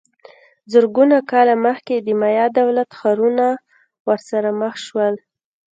[0.71, 3.47] زرګونه کاله مخکې د مایا دولت ښارونه
[4.07, 5.15] ورسره مخ سول